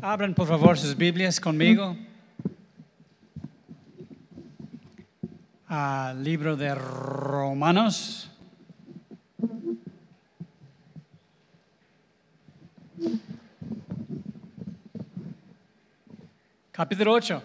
[0.00, 1.96] Abran por favor sus Biblias conmigo
[5.66, 8.30] al libro de Romanos.
[16.70, 17.42] Capítulo 8.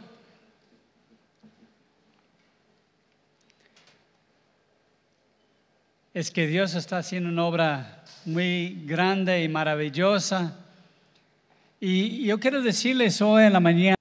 [6.14, 10.63] Es que Dios está haciendo una obra muy grande y maravillosa.
[11.86, 13.97] Y yo quiero decirles hoy en la mañana,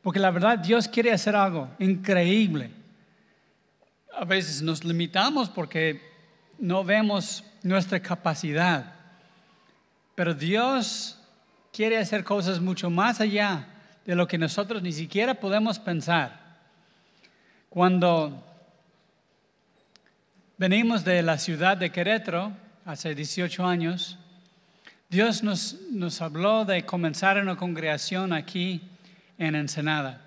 [0.00, 2.70] porque la verdad Dios quiere hacer algo increíble.
[4.16, 6.00] A veces nos limitamos porque
[6.58, 8.94] no vemos nuestra capacidad,
[10.14, 11.20] pero Dios
[11.70, 13.66] quiere hacer cosas mucho más allá
[14.06, 16.62] de lo que nosotros ni siquiera podemos pensar.
[17.68, 18.49] Cuando
[20.60, 22.52] venimos de la ciudad de Querétaro
[22.84, 24.18] hace 18 años,
[25.08, 28.82] Dios nos, nos habló de comenzar una congregación aquí
[29.38, 30.20] en Ensenada.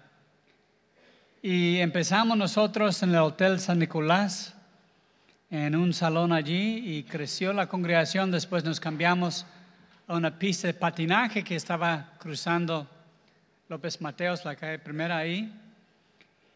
[1.43, 4.55] Y empezamos nosotros en el Hotel San Nicolás,
[5.51, 8.31] en un salón allí, y creció la congregación.
[8.31, 9.45] Después nos cambiamos
[10.07, 12.89] a una pista de patinaje que estaba cruzando
[13.69, 15.53] López Mateos, la calle primera ahí.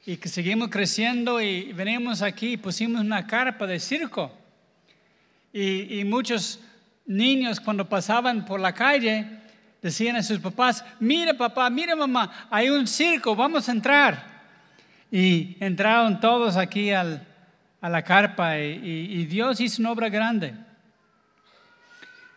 [0.08, 4.32] Y que seguimos creciendo y venimos aquí y pusimos una carpa de circo.
[5.52, 6.62] Y, y muchos
[7.06, 9.28] niños cuando pasaban por la calle
[9.82, 14.24] decían a sus papás, mire papá, mire mamá, hay un circo, vamos a entrar.
[15.12, 17.28] Y entraron todos aquí al,
[17.82, 18.80] a la carpa y,
[19.12, 20.54] y, Dios hizo una obra grande.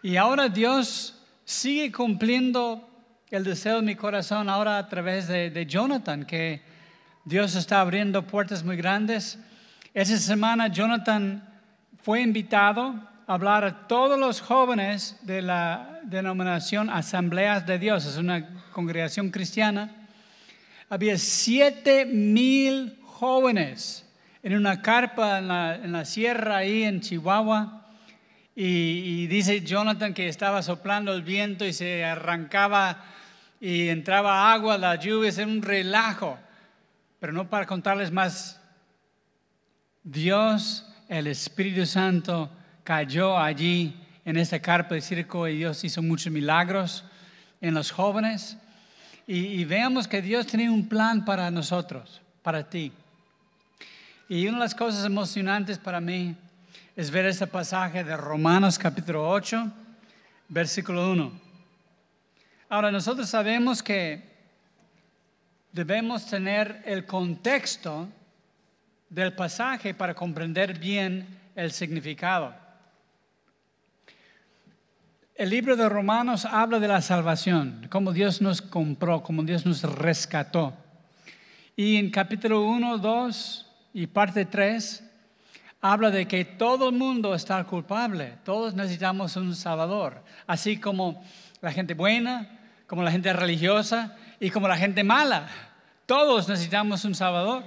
[0.02, 2.84] Y ahora Dios sigue cumpliendo
[3.30, 6.68] el deseo de mi corazón ahora a través de, de Jonathan, que
[7.24, 9.38] Dios está abriendo puertas muy grandes.
[9.92, 11.46] Esa semana Jonathan
[12.02, 12.94] fue invitado
[13.26, 19.30] a hablar a todos los jóvenes de la denominación Asambleas de Dios, es una congregación
[19.30, 19.90] cristiana.
[20.88, 24.08] Había siete mil jóvenes
[24.42, 27.86] en una carpa en la, sierra ahí en Chihuahua.
[28.56, 33.04] Y, y dice Jonathan que estaba soplando el viento y se arrancaba
[33.60, 36.38] y entraba agua, la lluvia, es un relajo.
[37.20, 38.58] Pero no para contarles más.
[40.02, 42.50] Dios, el Espíritu Santo,
[42.82, 43.94] cayó allí
[44.24, 47.04] en esta carpa de circo y Dios hizo muchos milagros
[47.60, 48.56] en los jóvenes.
[49.26, 52.90] Y, y veamos que Dios tiene un plan para nosotros, para ti.
[54.28, 56.34] Y una de las cosas emocionantes para mí
[56.96, 59.70] es ver este pasaje de Romanos capítulo 8,
[60.48, 61.32] versículo 1.
[62.68, 64.29] Ahora, nosotros sabemos que
[65.72, 68.08] debemos tener el contexto
[69.08, 72.54] del pasaje para comprender bien el significado.
[75.34, 79.82] El libro de Romanos habla de la salvación, cómo Dios nos compró, cómo Dios nos
[79.82, 80.74] rescató.
[81.76, 85.04] Y en capítulo 1, 2 y parte 3
[85.80, 91.24] habla de que todo el mundo está culpable, todos necesitamos un salvador, así como
[91.62, 95.48] la gente buena, como la gente religiosa y como la gente mala.
[96.06, 97.64] Todos necesitamos un Salvador.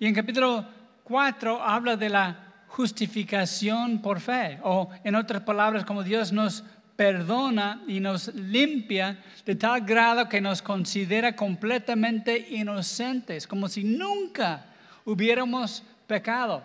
[0.00, 0.66] Y en capítulo
[1.04, 6.64] 4 habla de la justificación por fe, o en otras palabras, como Dios nos
[6.96, 14.64] perdona y nos limpia de tal grado que nos considera completamente inocentes, como si nunca
[15.04, 16.62] hubiéramos pecado.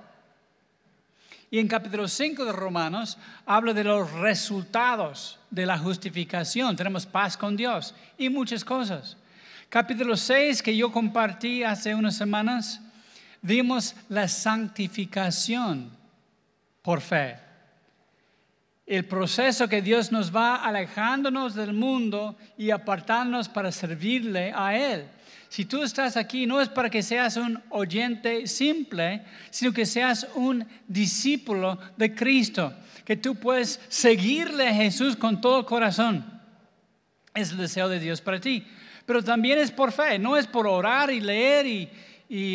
[1.51, 6.75] Y en capítulo 5 de Romanos habla de los resultados de la justificación.
[6.75, 9.17] Tenemos paz con Dios y muchas cosas.
[9.67, 12.81] Capítulo 6 que yo compartí hace unas semanas,
[13.41, 15.89] vimos la santificación
[16.83, 17.37] por fe.
[18.85, 25.07] El proceso que Dios nos va alejándonos del mundo y apartándonos para servirle a Él.
[25.49, 30.27] Si tú estás aquí, no es para que seas un oyente simple, sino que seas
[30.35, 32.73] un discípulo de Cristo,
[33.03, 36.23] que tú puedes seguirle a Jesús con todo corazón.
[37.33, 38.65] Es el deseo de Dios para ti
[39.09, 41.89] pero también es por fe, no es por orar y leer y,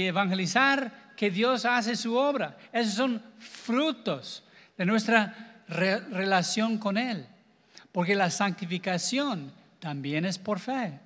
[0.07, 2.57] evangelizar que Dios hace su obra.
[2.73, 4.45] Esos son frutos
[4.79, 7.27] de nuestra relación con Él,
[7.91, 11.01] porque la santificación también es por fe.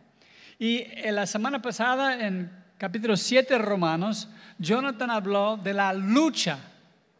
[0.60, 4.28] Y en la semana pasada, en capítulo 7 de Romanos,
[4.58, 6.58] Jonathan habló de la lucha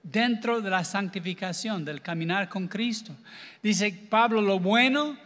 [0.03, 3.15] dentro de la santificación, del caminar con Cristo.
[3.63, 5.17] Dice Pablo, lo bueno,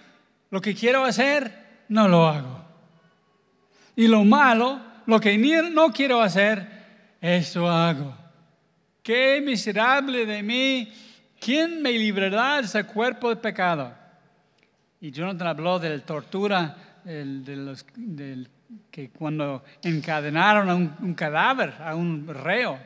[0.51, 2.63] lo que quiero hacer, no lo hago.
[3.97, 5.39] Y lo malo, lo que
[5.73, 8.15] no quiero hacer, eso hago.
[9.03, 10.93] qué miserable de mí,
[11.41, 13.95] ¿quién me librará de ese cuerpo de pecado?
[15.01, 17.85] Y Jonathan habló de la tortura de los,
[18.91, 22.79] que cuando encadenaron a un, un cadáver, a un reo.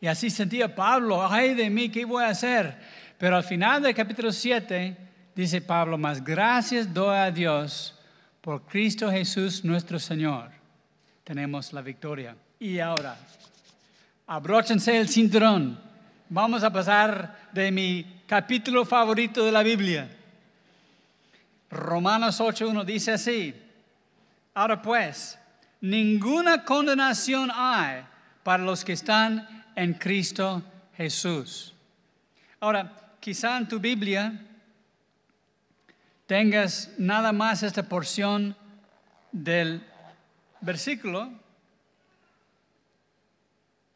[0.00, 2.76] Y así sentía Pablo, ay de mí, ¿qué voy a hacer?
[3.18, 4.96] Pero al final del capítulo 7
[5.34, 7.98] dice Pablo, más gracias doy a Dios
[8.40, 10.50] por Cristo Jesús nuestro Señor.
[11.22, 12.36] Tenemos la victoria.
[12.58, 13.16] Y ahora,
[14.26, 15.78] abróchense el cinturón.
[16.28, 20.08] Vamos a pasar de mi capítulo favorito de la Biblia.
[21.72, 23.54] Romanos 8.1 dice así.
[24.52, 25.38] Ahora pues,
[25.80, 28.02] ninguna condenación hay
[28.42, 30.62] para los que están en Cristo
[30.96, 31.74] Jesús.
[32.60, 34.38] Ahora, quizá en tu Biblia
[36.26, 38.54] tengas nada más esta porción
[39.32, 39.82] del
[40.60, 41.30] versículo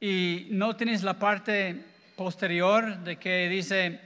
[0.01, 1.85] y no tienes la parte
[2.17, 4.01] posterior de que dice,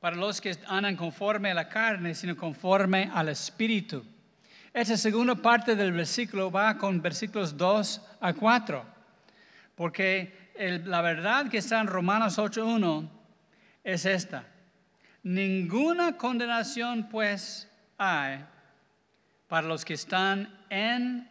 [0.00, 4.04] para los que andan conforme a la carne, sino conforme al Espíritu.
[4.72, 8.84] Esta segunda parte del versículo va con versículos 2 a 4.
[9.74, 10.50] Porque
[10.84, 13.08] la verdad que está en Romanos 8.1
[13.84, 14.46] es esta.
[15.22, 18.44] Ninguna condenación pues hay
[19.48, 21.28] para los que están en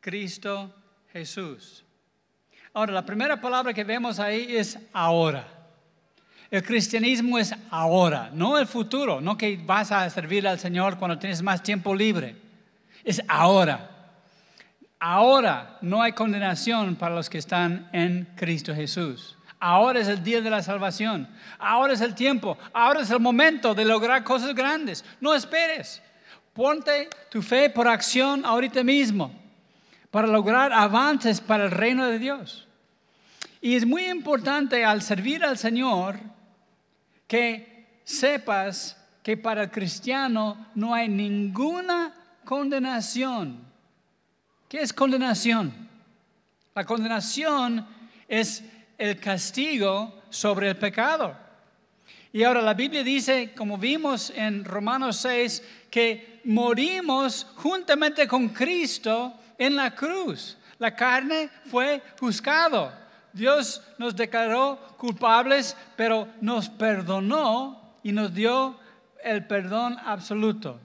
[0.00, 0.74] Cristo
[1.12, 1.84] Jesús.
[2.74, 5.61] Ahora, la primera palabra que vemos ahí es ahora.
[6.52, 11.18] El cristianismo es ahora, no el futuro, no que vas a servir al Señor cuando
[11.18, 12.36] tienes más tiempo libre.
[13.02, 13.88] Es ahora.
[14.98, 19.38] Ahora no hay condenación para los que están en Cristo Jesús.
[19.58, 21.26] Ahora es el día de la salvación.
[21.58, 22.58] Ahora es el tiempo.
[22.74, 25.06] Ahora es el momento de lograr cosas grandes.
[25.22, 26.02] No esperes.
[26.52, 29.32] Ponte tu fe por acción ahorita mismo
[30.10, 32.68] para lograr avances para el reino de Dios.
[33.62, 36.31] Y es muy importante al servir al Señor
[37.32, 42.12] que sepas que para el cristiano no hay ninguna
[42.44, 43.72] condenación
[44.72, 45.70] ¿Qué es condenación?
[46.74, 47.86] La condenación
[48.26, 48.64] es
[48.96, 51.36] el castigo sobre el pecado.
[52.32, 59.34] Y ahora la Biblia dice, como vimos en Romanos 6, que morimos juntamente con Cristo
[59.58, 60.56] en la cruz.
[60.78, 63.01] La carne fue juzgado.
[63.32, 68.78] Dios nos declaró culpables, pero nos perdonó y nos dio
[69.24, 70.80] el perdón absoluto.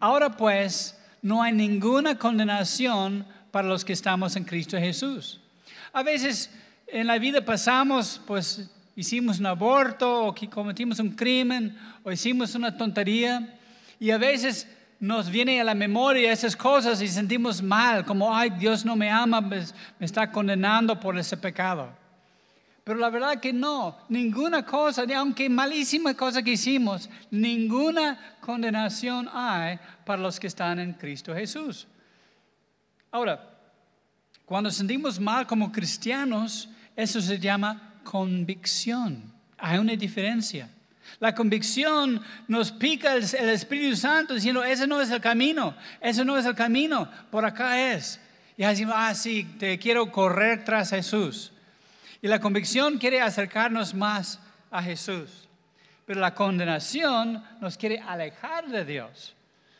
[0.00, 5.40] Ahora pues, no hay ninguna condenación para los que estamos en Cristo Jesús.
[5.92, 6.50] A veces
[6.86, 12.76] en la vida pasamos, pues hicimos un aborto o cometimos un crimen o hicimos una
[12.76, 13.58] tontería
[13.98, 14.66] y a veces
[15.02, 19.10] nos viene a la memoria esas cosas y sentimos mal, como, ay, Dios no me
[19.10, 19.64] ama, me,
[19.98, 21.92] está condenando por ese pecado.
[22.84, 29.80] Pero la verdad que no, ninguna cosa, aunque malísima cosa que hicimos, ninguna condenación hay
[30.06, 31.88] para los que están en Cristo Jesús.
[33.10, 33.58] Ahora,
[34.44, 39.32] cuando sentimos mal como cristianos, eso se llama convicción.
[39.58, 40.70] Hay una diferencia.
[41.20, 46.36] La convicción nos pica el, Espíritu Santo diciendo, ese no es el camino, ese no
[46.36, 48.20] es el camino, por acá es.
[48.56, 51.52] Y decimos, ah, sí, te quiero correr tras Jesús.
[52.20, 55.48] Y la convicción quiere acercarnos más a Jesús.
[56.06, 59.34] Pero la condenación nos quiere alejar de Dios.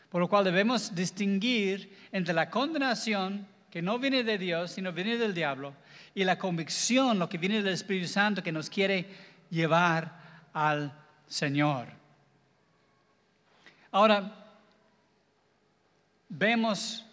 [0.08, 5.16] Por lo cual debemos distinguir entre la condenación que no viene de Dios, sino viene
[5.16, 5.72] del diablo,
[6.14, 9.06] y la convicción, lo que viene del Espíritu Santo, que nos quiere
[9.48, 10.12] llevar
[10.52, 10.92] al
[11.32, 11.88] Señor.
[13.90, 14.30] Ahora,
[16.28, 17.04] vemos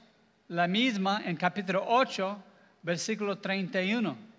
[0.48, 2.44] la misma en capítulo 8,
[2.84, 4.30] versículo 31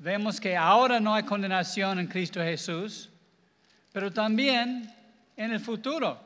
[0.00, 3.10] vemos que ahora no hay condenación en Cristo Jesús,
[3.92, 4.90] pero también
[5.36, 6.18] en el futuro.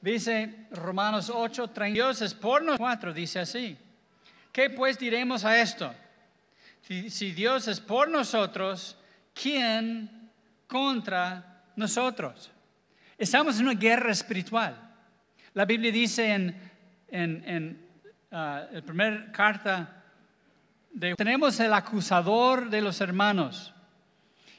[0.00, 3.76] Dice Romanos 8, 30, Dios es por nosotros, dice así.
[4.52, 5.92] ¿Qué pues diremos a esto?
[6.82, 8.96] Si, si Dios es por nosotros,
[9.34, 10.15] ¿quién
[10.66, 12.50] contra nosotros?
[13.18, 14.76] Estamos en una guerra espiritual.
[15.54, 16.60] La Biblia dice en,
[17.08, 17.86] en, en
[18.30, 19.96] uh, la primera carta
[21.16, 23.72] tenemos el acusador de los hermanos.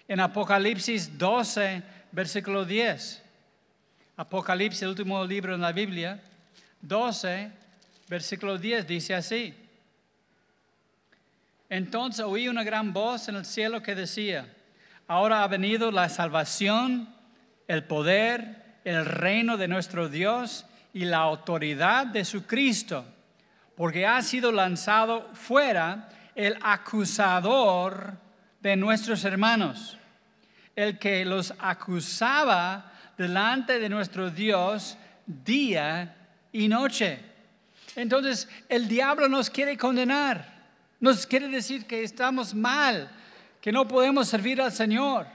[0.08, 3.24] En Apocalipsis 12, versículo 10.
[4.18, 6.22] Apocalipsis, el último libro en la Biblia,
[6.82, 7.52] 12,
[8.08, 9.54] versículo 10, dice así.
[11.70, 14.48] Entonces oí una gran voz en el cielo que decía,
[15.08, 17.10] ahora ha venido la salvación,
[17.68, 23.06] el poder, el reino de nuestro Dios y la autoridad de su Cristo
[23.78, 28.18] porque ha sido lanzado fuera el acusador
[28.60, 29.98] de nuestros hermanos,
[30.76, 34.98] el que los acusaba delante de nuestro Dios
[35.28, 36.16] día
[36.52, 37.20] y noche.
[37.96, 40.66] Entonces el diablo nos quiere condenar,
[41.00, 43.12] nos quiere decir que estamos mal,
[43.62, 45.28] que no podemos servir al Señor.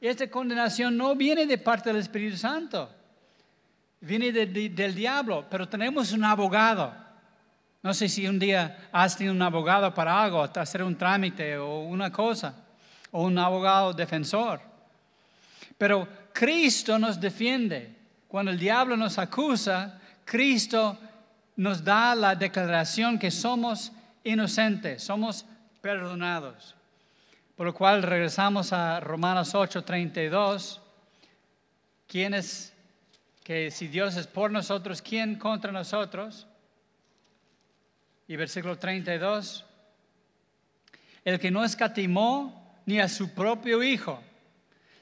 [0.00, 2.90] Esta condenación no viene de parte del Espíritu Santo,
[4.00, 6.92] viene del diablo, pero tenemos un abogado.
[7.82, 11.80] No sé si un día has tenido un abogado para algo, hacer un trámite o
[11.80, 12.54] una cosa,
[13.10, 14.60] o un abogado defensor.
[15.78, 17.96] Pero Cristo nos defiende.
[18.28, 20.98] Cuando el diablo nos acusa, Cristo
[21.56, 23.92] nos da la declaración que somos
[24.24, 25.44] inocentes, somos
[25.80, 26.74] perdonados.
[27.56, 30.80] Por lo cual regresamos a Romanos 8:32.
[32.06, 32.72] ¿Quién es
[33.44, 36.46] que si Dios es por nosotros, quién contra nosotros?
[38.26, 39.64] Y versículo 32.
[41.24, 44.22] El que no escatimó ni a su propio Hijo,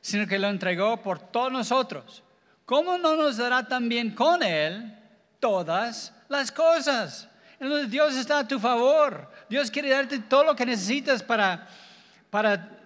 [0.00, 2.22] sino que lo entregó por todos nosotros.
[2.64, 4.96] ¿Cómo no nos dará también con Él
[5.38, 7.28] todas las cosas?
[7.58, 9.30] Entonces Dios está a tu favor.
[9.48, 11.68] Dios quiere darte todo lo que necesitas para,
[12.30, 12.78] para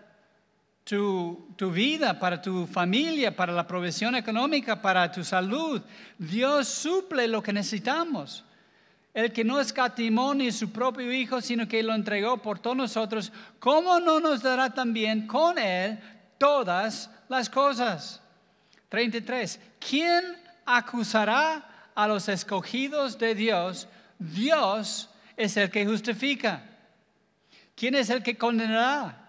[0.85, 5.81] tu, vida, para tu familia, para la provisión económica, para tu salud.
[6.19, 8.45] Dios suple lo que necesitamos.
[9.13, 13.33] El que no escatimó ni su propio Hijo, sino que lo entregó por todos nosotros,
[13.61, 16.01] ¿cómo no nos dará también con Él
[16.39, 18.21] todas las cosas.
[18.89, 19.61] 33.
[19.79, 23.89] ¿Quién acusará a los escogidos de Dios?
[24.19, 26.63] Dios es el que justifica.
[27.75, 29.24] ¿Quién es el que condenará?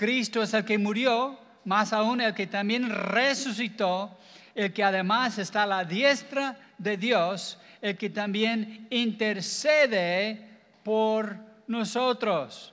[0.00, 4.16] Cristo es el que murió, más aún el que también resucitó,
[4.54, 10.42] el que además está a la diestra de Dios, el que también intercede
[10.82, 12.72] por nosotros.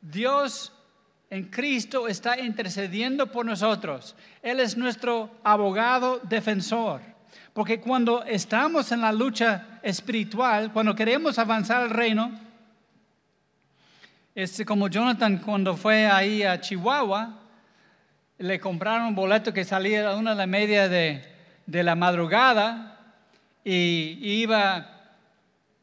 [0.00, 0.72] Dios
[1.30, 4.16] en Cristo está intercediendo por nosotros.
[4.42, 7.00] Él es nuestro abogado defensor.
[7.52, 12.45] Porque cuando estamos en la lucha espiritual, cuando queremos avanzar al reino,
[14.36, 17.40] es como Jonathan cuando fue ahí a Chihuahua,
[18.36, 21.24] le compraron un boleto que salía a una de la media de,
[21.64, 23.00] de la madrugada
[23.64, 24.90] y iba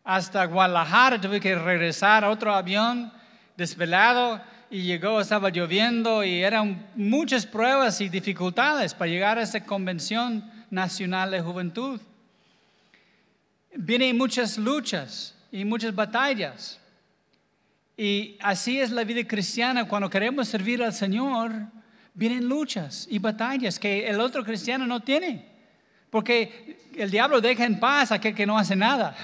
[0.04, 3.12] hasta Guadalajara, tuve que regresar a otro avión
[3.58, 9.66] desvelado y llegó, estaba lloviendo y eran muchas pruebas y dificultades para llegar a esa
[9.66, 12.00] convención nacional de juventud.
[13.74, 16.80] Vienen muchas luchas y muchas batallas.
[17.96, 19.88] Y así es la vida cristiana.
[19.88, 21.52] Cuando queremos servir al Señor,
[22.14, 25.46] vienen luchas y batallas que el otro cristiano no tiene.
[26.10, 29.16] Porque el diablo deja en paz a aquel que no hace nada.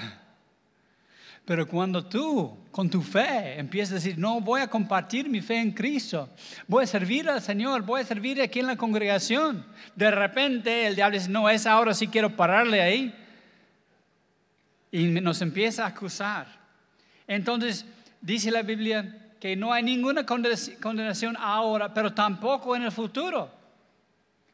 [1.44, 5.58] Pero cuando tú, con tu fe, empiezas a decir, no, voy a compartir mi fe
[5.58, 6.28] en Cristo,
[6.68, 10.94] voy a servir al Señor, voy a servir aquí en la congregación, de repente el
[10.94, 13.14] diablo dice, no, es ahora sí quiero pararle ahí.
[14.92, 16.46] Y nos empieza a acusar.
[17.26, 17.84] Entonces,
[18.20, 23.50] dice la Biblia que no hay ninguna condenación ahora, pero tampoco en el futuro,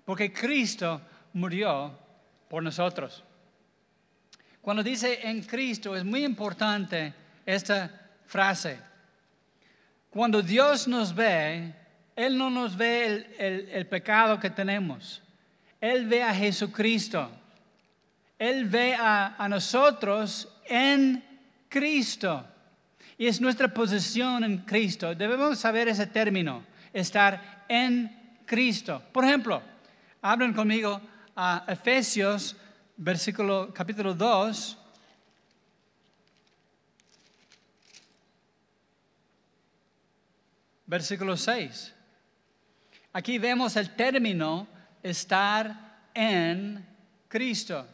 [0.04, 1.00] porque Cristo
[1.32, 1.98] murió
[2.48, 3.22] por nosotros.
[4.62, 7.88] Cuando dice en Cristo es muy importante esta
[8.26, 8.80] frase.
[10.10, 11.72] Cuando Dios nos ve,
[12.16, 15.22] Él no nos ve el, pecado que tenemos.
[15.80, 17.30] Él ve a Jesucristo.
[18.38, 21.22] Él ve a, nosotros en
[21.68, 22.44] Cristo.
[23.18, 25.14] Y es nuestra posición en Cristo.
[25.14, 29.02] Debemos saber ese término, estar en Cristo.
[29.12, 29.62] Por ejemplo,
[30.20, 31.00] hablen conmigo
[31.34, 32.56] a Efesios
[32.96, 34.78] versículo, capítulo 2,
[40.86, 41.94] versículo 6.
[43.12, 44.66] Aquí vemos el término
[45.02, 46.84] estar en
[47.28, 47.86] Cristo.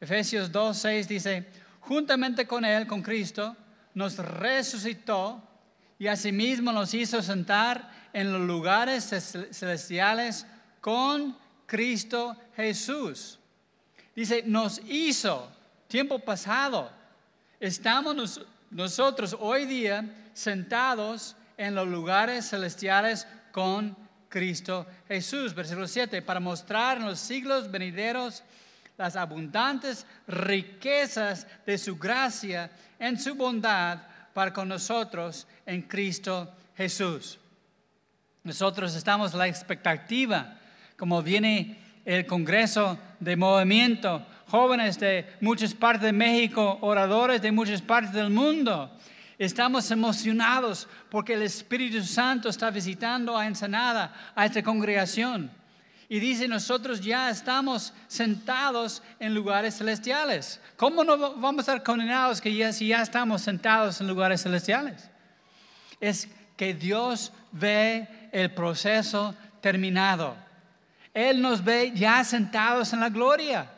[0.00, 1.46] Efesios 2, 6 dice,
[1.80, 3.56] juntamente con Él, con Cristo,
[3.94, 5.42] nos resucitó
[5.98, 9.04] y asimismo nos hizo sentar en los lugares
[9.50, 10.46] celestiales
[10.80, 13.38] con Cristo Jesús
[14.14, 15.50] Dice, nos hizo,
[15.88, 16.90] tiempo pasado.
[17.58, 23.96] Estamos nosotros hoy día sentados en los lugares celestiales con
[24.28, 25.54] Cristo Jesús.
[25.54, 28.42] Versículo 7, para mostrar en los siglos venideros
[28.96, 33.98] las abundantes riquezas de su gracia en su bondad
[34.32, 37.38] para con nosotros en Cristo Jesús.
[38.44, 40.58] Nosotros estamos la expectativa,
[40.96, 47.80] como viene el Congreso de Movimiento, jóvenes de muchas partes de México, oradores de muchas
[47.80, 48.90] partes del mundo.
[49.38, 55.50] Estamos emocionados porque el Espíritu Santo está visitando a Ensenada, a esta congregación.
[56.12, 60.60] Y dice, nosotros ya estamos sentados en lugares celestiales.
[60.76, 65.08] ¿Cómo no vamos a estar condenados que ya, si ya estamos sentados en lugares celestiales?
[66.02, 70.36] Es que Dios ve el proceso terminado.
[71.14, 73.72] Él nos ve ya sentados en la gloria.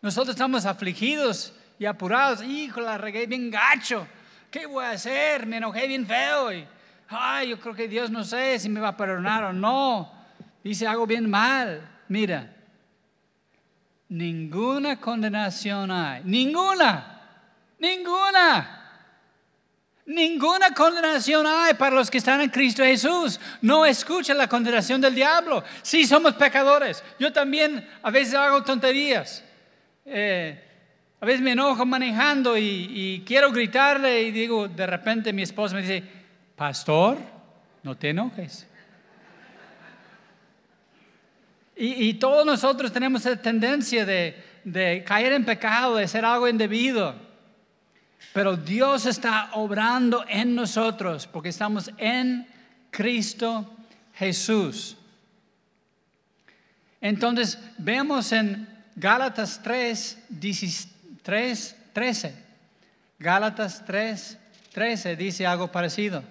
[0.00, 2.40] Nosotros estamos afligidos y apurados.
[2.44, 4.06] Hijo, la regué bien gacho.
[4.48, 5.44] ¿Qué voy a hacer?
[5.44, 6.52] Me enojé bien feo.
[6.52, 6.64] Y,
[7.08, 10.19] ay, yo creo que Dios no sé si me va a perdonar o no
[10.62, 11.80] dice algo bien mal.
[12.08, 12.54] Mira,
[14.08, 16.22] ninguna condenación hay.
[16.24, 17.20] Ninguna.
[17.78, 18.76] Ninguna.
[20.06, 23.38] Ninguna condenación hay para los que están en Cristo Jesús.
[23.62, 25.62] No escucha la condenación del diablo.
[25.82, 27.04] Sí, somos pecadores.
[27.18, 29.44] Yo también a veces hago tonterías.
[30.04, 30.64] Eh,
[31.20, 35.76] a veces me enojo manejando y, y, quiero gritarle y digo, de repente mi esposa
[35.76, 36.02] me dice,
[36.56, 37.18] pastor,
[37.82, 38.66] no te enojes.
[41.82, 47.14] Y, todos nosotros tenemos esa tendencia de, caer en pecado, de hacer algo indebido.
[48.34, 52.46] Pero Dios está obrando en nosotros porque estamos en
[52.90, 53.74] Cristo
[54.12, 54.98] Jesús.
[57.00, 60.18] Entonces, vemos en Gálatas 3,
[61.22, 62.34] 13.
[63.18, 64.38] Gálatas 3,
[64.74, 66.22] 13 dice algo parecido.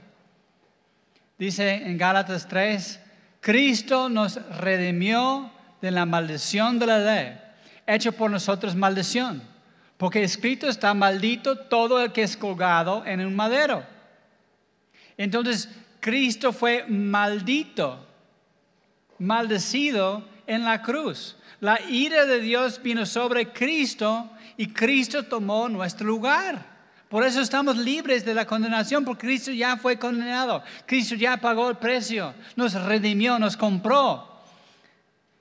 [1.40, 3.00] Dice en Gálatas 3,
[3.40, 7.40] Cristo nos redimió de la maldición de la ley,
[7.88, 9.42] hecho por nosotros maldición,
[9.98, 13.84] porque escrito está maldito todo el que es colgado en un madero.
[15.18, 15.70] Entonces,
[16.00, 18.06] Cristo fue maldito,
[19.18, 21.36] maldecido en la cruz.
[21.60, 26.69] La ira de Dios vino sobre Cristo y Cristo tomó nuestro lugar.
[27.10, 30.64] Por eso estamos libres de la condenación, porque Cristo ya fue condenado.
[30.86, 34.44] Cristo ya pagó el precio, nos redimió, nos compró.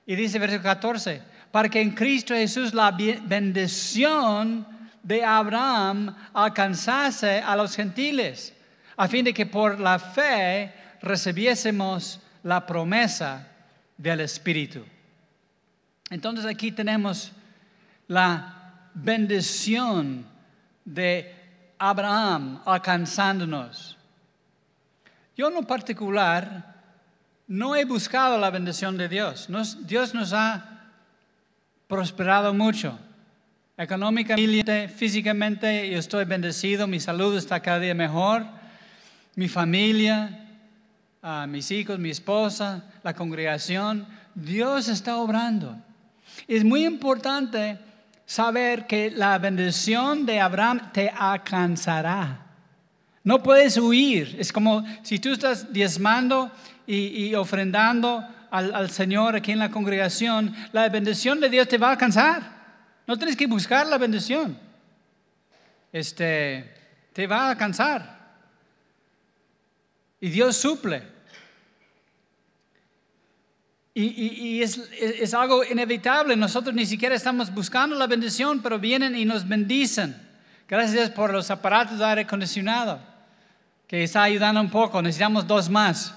[0.07, 4.65] Y dice versículo 14, para que en Cristo Jesús la bendición
[5.03, 8.51] de Abraham alcanzase a los gentiles,
[8.97, 13.47] a fin de que por la fe recibiésemos la promesa
[13.95, 14.83] del Espíritu.
[16.09, 17.31] Entonces aquí tenemos
[18.07, 20.25] la bendición
[20.83, 21.38] de
[21.79, 23.97] Abraham alcanzándonos.
[25.35, 26.75] Yo en particular
[27.47, 29.47] no he buscado la bendición de Dios.
[29.87, 30.91] Dios nos ha
[31.87, 32.99] prosperado mucho.
[33.77, 38.45] Económicamente, físicamente, yo estoy bendecido, mi salud está cada día mejor,
[39.35, 40.45] mi familia,
[41.47, 44.05] mis hijos, mi esposa, la congregación.
[44.35, 45.77] Dios está obrando.
[46.47, 47.79] Es muy importante
[48.29, 52.45] saber que la bendición de Abraham te alcanzará.
[53.23, 54.35] No puedes huir.
[54.37, 56.51] Es como si tú estás diezmando
[56.85, 61.91] y, ofrendando al, Señor aquí en la congregación, la bendición de Dios te va a
[61.93, 62.43] alcanzar.
[63.07, 64.55] No tienes que buscar la bendición.
[65.91, 66.71] Este,
[67.13, 68.35] te va a alcanzar.
[70.21, 71.01] Y Dios suple.
[74.01, 76.37] Y, es, algo inevitable.
[76.37, 80.15] Nosotros ni siquiera estamos buscando la bendición, pero vienen y nos bendicen.
[80.69, 83.01] Gracias por los aparatos de aire acondicionado,
[83.87, 85.01] que está ayudando un poco.
[85.01, 86.15] Necesitamos dos más.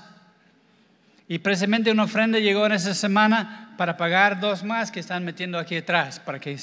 [1.27, 5.59] Y precisamente una ofrenda llegó en esa semana para pagar dos más que están metiendo
[5.59, 6.57] aquí atrás, para que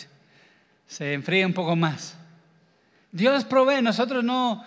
[0.88, 2.16] se enfríe un poco más.
[3.12, 4.64] Dios provee, nosotros no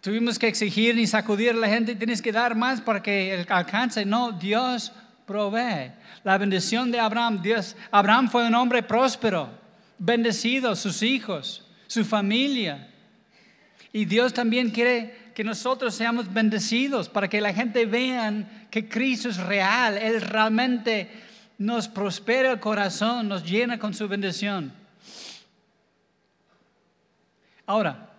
[0.00, 4.06] tuvimos que exigir ni sacudir a la gente, tienes que dar más para que alcance.
[4.06, 4.92] No, Dios
[5.30, 5.92] provee.
[6.24, 9.48] La bendición de Abraham, Dios, Abraham fue un hombre próspero,
[9.96, 12.88] bendecido, sus hijos, su familia.
[13.92, 19.28] Y Dios también quiere que nosotros seamos bendecidos para que la gente vean que Cristo
[19.28, 21.08] es real, Él realmente
[21.58, 24.72] nos prospera el corazón, nos llena con su bendición.
[27.66, 28.10] Ahora,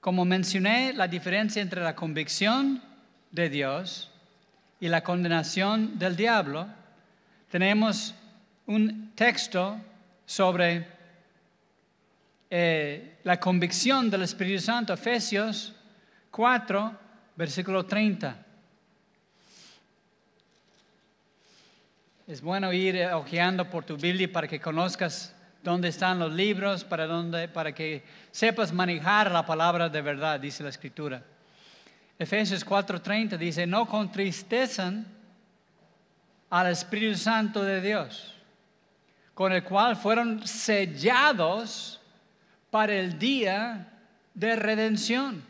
[0.00, 2.82] como mencioné, la diferencia entre la convicción
[3.30, 4.09] de Dios
[4.80, 6.66] y la condenación del diablo,
[7.50, 8.14] tenemos
[8.66, 9.78] un texto
[10.24, 10.86] sobre
[12.48, 15.74] eh, la convicción del Espíritu Santo, Efesios
[16.30, 16.98] 4,
[17.36, 18.46] versículo 30.
[22.26, 27.06] Es bueno ir ojeando por tu Biblia para que conozcas dónde están los libros, para,
[27.06, 31.22] dónde, para que sepas manejar la palabra de verdad, dice la Escritura.
[32.20, 35.06] Efesios 4:30 dice, no contristezan
[36.50, 38.34] al Espíritu Santo de Dios,
[39.32, 41.98] con el cual fueron sellados
[42.70, 43.88] para el día
[44.34, 45.42] de redención.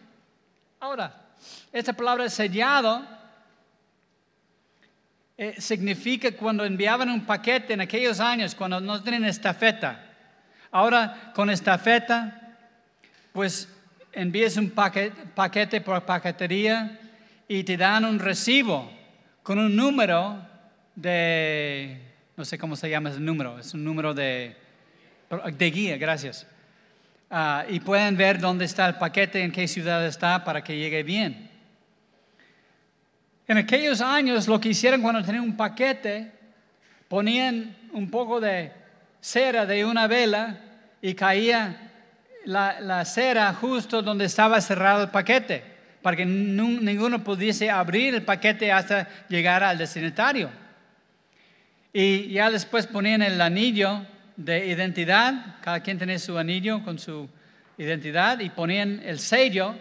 [0.78, 1.33] Ahora,
[1.72, 3.04] esta palabra sellado
[5.37, 10.06] eh, significa cuando enviaban un paquete en aquellos años, cuando no tienen estafeta.
[10.70, 12.56] Ahora, con estafeta,
[13.33, 13.68] pues
[14.12, 16.99] envías un paquete, paquete por paquetería
[17.49, 18.90] y te dan un recibo
[19.42, 20.38] con un número
[20.94, 22.01] de,
[22.37, 24.57] no sé cómo se llama ese número, es un número de,
[25.57, 26.46] de guía, gracias.
[27.31, 31.03] Ah, y pueden ver dónde está el paquete, en qué ciudad está para que llegue
[31.03, 31.49] bien.
[33.46, 36.33] En aquellos años lo que hicieron cuando tenían un paquete,
[37.09, 38.73] ponían un poco de
[39.20, 40.59] cera de una vela
[41.03, 41.89] y caía
[42.44, 45.62] la, la cera justo donde estaba cerrado el paquete,
[46.03, 50.50] para que ninguno pudiese abrir el paquete hasta llegar al destinatario.
[51.92, 57.29] Y ya después ponían el anillo de identidad, cada quien tenía su anillo con su
[57.76, 59.74] identidad y ponían el sello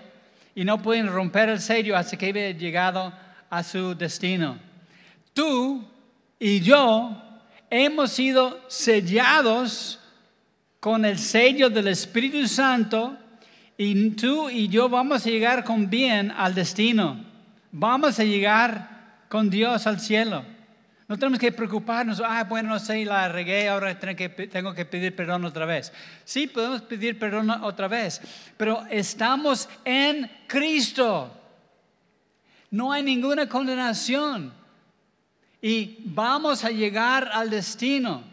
[0.56, 3.14] y no pueden romper el sello hasta que había llegado
[3.50, 4.58] a su destino.
[5.34, 5.88] Tú
[6.40, 7.22] y yo
[7.70, 9.99] hemos sido sellados
[10.80, 13.18] con el sello del Espíritu Santo
[13.78, 17.24] y tú y yo vamos a llegar con bien al destino.
[17.72, 20.44] Vamos a llegar con Dios al cielo.
[21.08, 24.86] No tenemos que preocuparnos, ah, bueno, no sé, la regué, ahora tengo que, tengo que
[24.86, 25.92] pedir perdón otra vez.
[26.24, 28.22] Sí, podemos pedir perdón otra vez,
[28.58, 31.36] pero estamos en Cristo.
[32.70, 34.54] No hay ninguna condenación
[35.62, 38.24] y vamos a llegar al destino.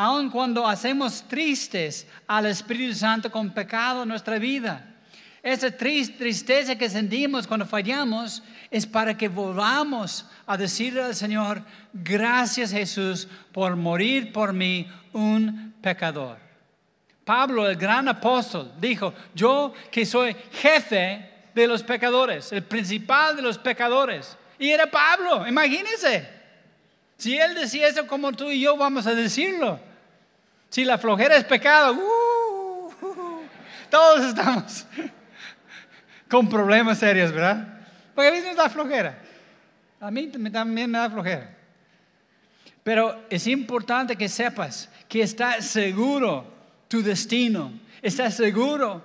[0.00, 4.94] Aun cuando hacemos tristes al Espíritu Santo con pecado en nuestra vida.
[5.42, 12.70] Esa tristeza que sentimos cuando fallamos es para que volvamos a decirle al Señor, gracias
[12.70, 16.38] Jesús por morir por mí, un pecador.
[17.24, 23.42] Pablo, el gran apóstol, dijo, yo que soy jefe de los pecadores, el principal de
[23.42, 24.36] los pecadores.
[24.60, 26.38] Y era Pablo, imagínense.
[27.16, 29.87] Si él decía eso como tú y yo vamos a decirlo.
[30.70, 33.42] Si la flojera es pecado, uh,
[33.90, 34.86] todos estamos
[36.28, 37.66] con problemas serios, ¿verdad?
[38.14, 39.18] Porque a mí me da flojera.
[40.00, 41.56] A mí también me da flojera.
[42.84, 46.52] Pero es importante que sepas que está seguro
[46.88, 47.72] tu destino.
[48.00, 49.02] Está seguro,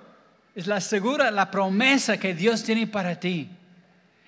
[0.54, 3.48] es la segura la promesa que Dios tiene para ti.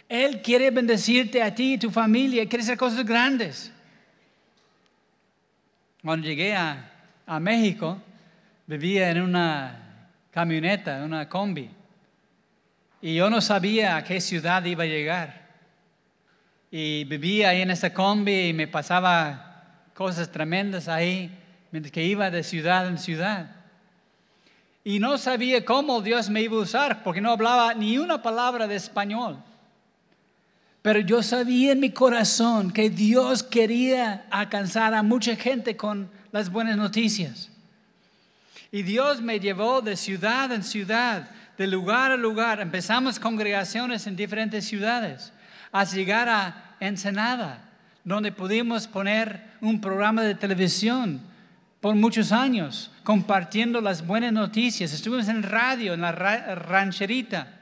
[0.09, 3.72] Él quiere bendecirte a ti y tu familia, quiere hacer cosas grandes.
[6.03, 6.92] Cuando llegué a,
[7.27, 8.01] a México,
[8.67, 11.69] vivía en una camioneta, en una combi.
[13.03, 15.47] Y yo no sabía a qué ciudad iba a llegar.
[16.71, 21.31] Y vivía ahí en esa combi y me pasaba cosas tremendas ahí,
[21.71, 23.51] mientras que iba de ciudad en ciudad.
[24.85, 28.69] Y no sabía cómo Dios me iba a usar, porque no hablaba ni una palabra
[28.69, 29.43] de español.
[30.81, 36.51] Pero yo sabía en mi corazón que Dios quería alcanzar a mucha gente con las
[36.51, 37.49] buenas noticias.
[38.70, 42.61] Y Dios me llevó de ciudad en ciudad de lugar a lugar.
[42.61, 45.33] Empezamos congregaciones en diferentes ciudades,
[45.72, 47.70] hasta llegar a Ensenada,
[48.05, 51.22] donde pudimos poner un programa de televisión
[51.81, 54.92] por muchos años, compartiendo las buenas noticias.
[54.92, 57.61] Estuvimos en radio, en la rancherita,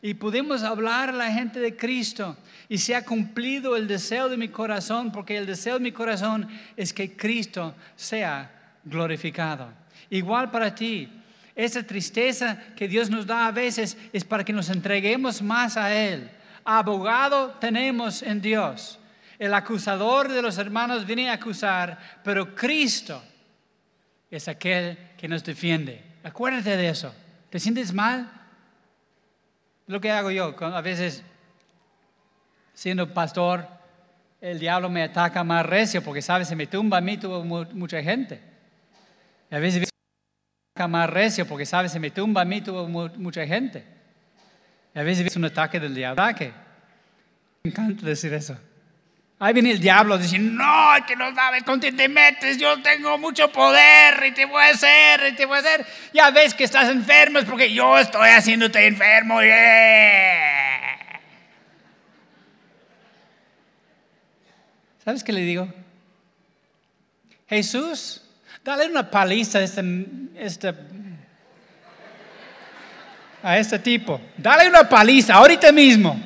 [0.00, 2.36] y pudimos hablar a la gente de Cristo.
[2.68, 6.48] Y se ha cumplido el deseo de mi corazón, porque el deseo de mi corazón
[6.76, 8.50] es que Cristo sea
[8.84, 9.68] glorificado.
[10.10, 11.08] Igual para ti,
[11.54, 15.94] esa tristeza que Dios nos da a veces es para que nos entreguemos más a
[15.94, 16.30] Él.
[16.64, 18.98] Abogado tenemos en Dios.
[19.38, 23.22] El acusador de los hermanos viene a acusar, pero Cristo
[24.30, 26.02] es aquel que nos defiende.
[26.24, 27.14] Acuérdate de eso.
[27.50, 28.30] ¿Te sientes mal?
[29.86, 31.22] Lo que hago yo, a veces
[32.76, 33.66] siendo pastor,
[34.38, 36.46] el diablo me ataca más recio porque, ¿sabes?
[36.46, 38.40] Se me tumba a mí, tuvo mucha gente.
[39.50, 39.88] a veces
[40.86, 41.90] más recio porque, ¿sabes?
[41.90, 43.82] Se me tumba a mí, tuvo mucha gente.
[44.94, 46.22] Y a veces es un ataque del diablo.
[47.64, 48.58] Me encanta decir eso.
[49.38, 53.18] Ahí viene el diablo diciendo, no, que no sabes con quién te metes, yo tengo
[53.18, 55.86] mucho poder y te voy a hacer, y te voy a hacer.
[56.12, 59.40] Ya ves que estás enfermo es porque yo estoy haciéndote enfermo.
[65.06, 65.72] ¿Sabes qué le digo?
[67.48, 68.26] Jesús
[68.66, 69.80] Dale una paliza a este,
[70.34, 70.74] este,
[73.40, 74.20] a este tipo.
[74.36, 76.20] Dale una paliza ahorita mismo.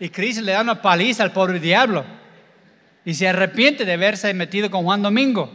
[0.00, 2.02] Y Cristo le da una paliza al pobre diablo.
[3.04, 5.52] Y se arrepiente de haberse metido con Juan Domingo.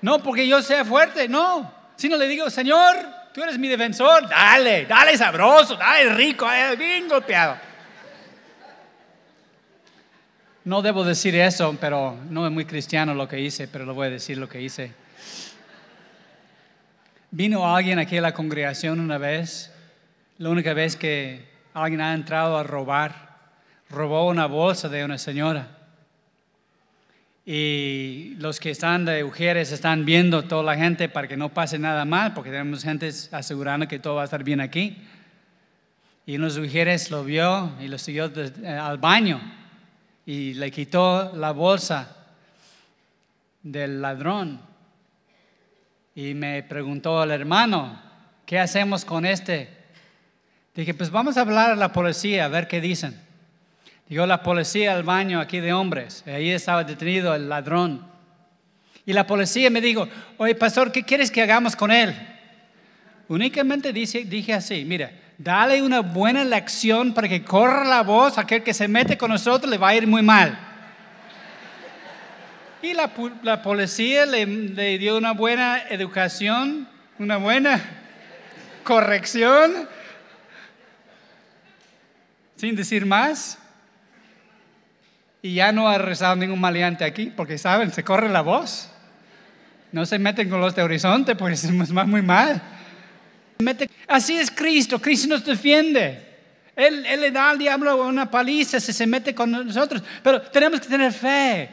[0.00, 1.74] No porque yo sea fuerte, no.
[1.96, 2.94] Sino le digo, Señor,
[3.34, 6.46] tú eres mi defensor, dale, dale sabroso, dale rico,
[6.78, 7.56] bien golpeado.
[10.64, 14.06] No debo decir eso, pero no es muy cristiano lo que hice, pero lo voy
[14.06, 14.92] a decir lo que hice.
[17.32, 19.72] Vino alguien aquí a la congregación una vez,
[20.38, 23.38] la única vez que alguien ha entrado a robar,
[23.90, 25.66] robó una bolsa de una señora.
[27.44, 31.76] Y los que están de mujeres están viendo toda la gente para que no pase
[31.76, 34.96] nada mal, porque tenemos gente asegurando que todo va a estar bien aquí.
[36.24, 39.40] Y uno de los mujeres lo vio y lo siguió eh, al baño
[40.26, 42.16] y le quitó la bolsa
[43.62, 44.60] del ladrón.
[46.14, 48.00] Y me preguntó al hermano,
[48.44, 49.68] ¿qué hacemos con este?
[50.74, 53.18] Dije, pues vamos a hablar a la policía a ver qué dicen.
[54.08, 56.22] Llegó la policía al baño aquí de hombres.
[56.26, 58.06] ahí estaba detenido el ladrón.
[59.04, 62.14] Y la policía me dijo, oye, pastor, ¿qué quieres que hagamos con él?
[63.28, 65.10] Únicamente dije así, mira,
[65.42, 69.68] dale una buena lección para que corra la voz, aquel que se mete con nosotros
[69.70, 70.56] le va a ir muy mal.
[72.80, 73.12] Y la,
[73.62, 77.80] policía le, dio una buena educación, una buena
[78.82, 79.88] corrección,
[82.56, 83.58] sin decir más.
[85.42, 88.90] Y ya no ha rezado ningún maleante aquí, porque saben, se corre la voz.
[89.90, 92.62] No se meten con los de horizonte, porque es muy mal.
[94.08, 96.30] Así es Cristo, Cristo nos defiende.
[96.74, 100.80] Él, él, le da al diablo una paliza si se mete con nosotros, pero tenemos
[100.80, 101.68] que tener fe.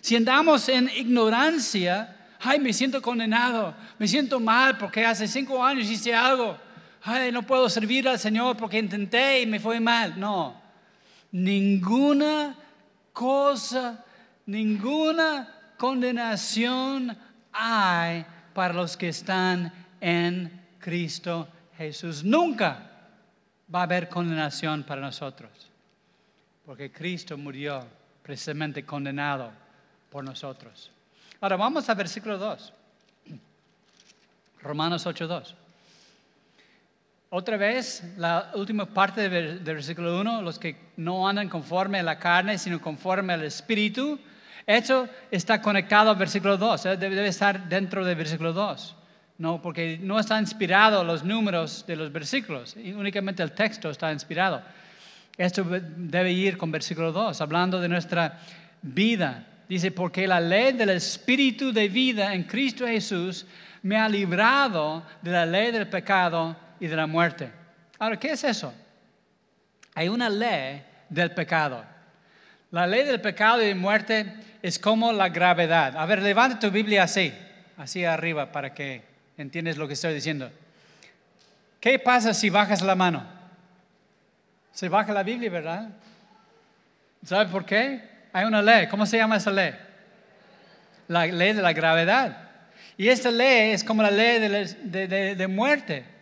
[0.00, 5.90] Si andamos en ignorancia, ay, me siento condenado, me siento mal porque hace cinco años
[5.90, 6.56] hice algo,
[7.02, 10.18] ay, no puedo servir al Señor porque intenté y me fue mal.
[10.18, 10.60] No,
[11.32, 12.54] ninguna
[13.12, 14.04] cosa,
[14.46, 17.16] ninguna condenación
[17.52, 18.24] hay
[18.54, 22.24] para los que están en Cristo Jesús.
[22.24, 22.90] Nunca
[23.72, 25.50] va a haber condenación para nosotros,
[26.64, 27.86] porque Cristo murió
[28.22, 29.50] precisamente condenado
[30.10, 30.90] por nosotros.
[31.40, 32.72] Ahora vamos a versículo 2.
[34.60, 35.54] Romanos 8.2.
[37.30, 42.18] Otra vez, la última parte del, versículo 1, los que no andan conforme a la
[42.18, 44.18] carne, sino conforme al Espíritu,
[44.66, 46.96] eso está conectado al versículo 2, ¿eh?
[46.96, 48.96] debe, estar dentro del versículo 2.
[49.38, 54.62] No, porque no está inspirado los números de los versículos, únicamente el texto está inspirado.
[55.36, 58.40] Esto debe ir con versículo 2, hablando de nuestra
[58.82, 59.46] vida.
[59.68, 63.46] Dice, porque la ley del Espíritu de vida en Cristo Jesús
[63.82, 67.52] me ha librado de la ley del pecado y de la muerte.
[68.00, 68.74] Ahora, ¿qué es eso?
[69.94, 71.84] Hay una ley del pecado.
[72.72, 75.96] La ley del pecado y muerte es como la gravedad.
[75.96, 77.32] A ver, levanta tu Biblia así,
[77.76, 79.07] así arriba para que
[79.38, 80.50] entiendas lo que estoy diciendo.
[81.80, 83.24] ¿Qué pasa si bajas la mano?
[84.72, 85.88] Se baja la Biblia, ¿verdad?
[87.24, 88.02] ¿Sabe por qué?
[88.32, 88.86] Hay una ley.
[88.88, 89.74] ¿Cómo se llama esa ley?
[91.08, 92.50] La ley de la gravedad.
[92.96, 96.18] Y esta ley es como la ley de, de muerte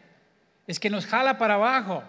[0.67, 2.03] es que nos jala para abajo.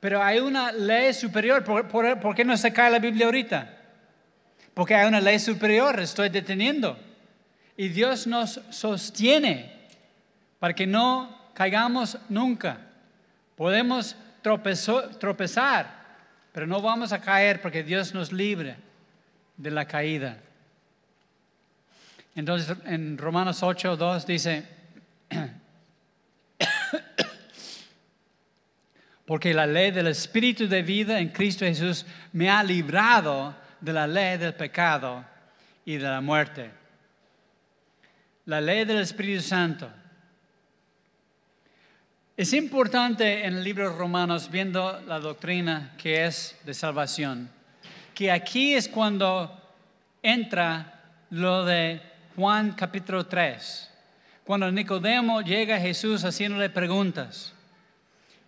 [0.00, 1.64] Pero hay una ley superior.
[1.64, 3.78] ¿Por, qué no se cae la Biblia ahorita?
[4.74, 6.98] Porque hay una ley superior, estoy deteniendo.
[7.76, 9.81] Y Dios nos sostiene
[10.62, 12.78] para que no caigamos nunca.
[13.56, 15.90] Podemos tropezar,
[16.52, 18.76] pero no vamos a caer porque Dios nos libre
[19.56, 20.38] de la caída.
[22.36, 24.64] Entonces en Romanos 8, 2 dice,
[29.26, 34.06] porque la ley del Espíritu de vida en Cristo Jesús me ha librado de la
[34.06, 35.24] ley del pecado
[35.84, 36.70] y de la muerte.
[38.44, 39.90] La ley del Espíritu Santo.
[42.34, 47.50] Es importante en el libro de Romanos, viendo la doctrina que es de salvación,
[48.14, 49.60] que aquí es cuando
[50.22, 52.00] entra lo de
[52.34, 53.90] Juan capítulo 3,
[54.44, 57.52] cuando Nicodemo llega a Jesús haciéndole preguntas.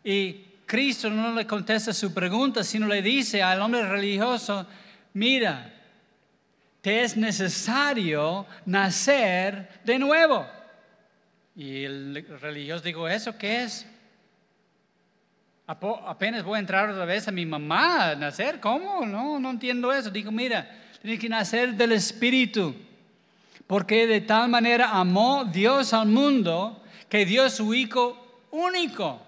[0.02, 0.32] Y
[0.64, 4.66] Cristo no le contesta su pregunta, sino le dice al hombre religioso,
[5.12, 5.74] mira,
[6.80, 10.53] te es necesario nacer de nuevo.
[11.56, 13.86] Y el religioso dijo, ¿eso qué es?
[15.66, 19.06] Apenas voy a entrar otra vez a mi mamá a nacer, ¿cómo?
[19.06, 20.10] No, no entiendo eso.
[20.10, 20.68] Digo, mira,
[21.00, 22.74] tienes que nacer del Espíritu,
[23.66, 29.22] porque de tal manera amó Dios al mundo que dio su Hijo único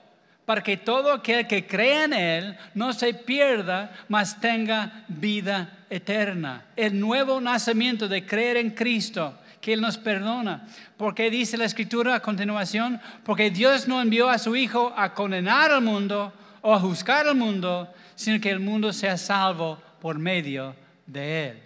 [0.44, 6.66] para que todo aquel que crea en Él no se pierda, mas tenga vida eterna.
[6.76, 10.64] El nuevo nacimiento de creer en Cristo, que Él nos perdona.
[10.96, 15.72] Porque dice la escritura a continuación, porque Dios no envió a su Hijo a condenar
[15.72, 20.76] al mundo o a juzgar al mundo, sino que el mundo sea salvo por medio
[21.04, 21.62] de Él.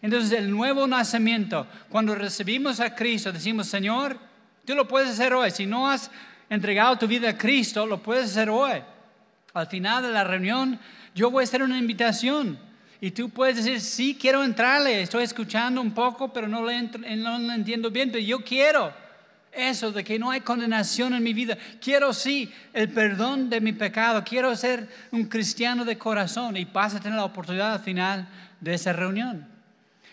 [0.00, 4.18] Entonces el nuevo nacimiento, cuando recibimos a Cristo, decimos, Señor,
[4.64, 5.50] tú lo puedes hacer hoy.
[5.50, 6.10] Si no has
[6.48, 8.80] entregado tu vida a Cristo, lo puedes hacer hoy.
[9.52, 10.80] Al final de la reunión,
[11.14, 12.58] yo voy a hacer una invitación.
[13.04, 17.90] Y tú puedes decir, sí, quiero entrarle, estoy escuchando un poco, pero no lo, entiendo
[17.90, 18.94] bien, pero yo quiero
[19.52, 21.58] eso de que no hay condenación en mi vida.
[21.82, 24.24] Quiero sí el perdón de mi pecado.
[24.24, 28.26] Quiero ser un cristiano de corazón y vas a tener la oportunidad al final
[28.58, 29.46] de esa reunión.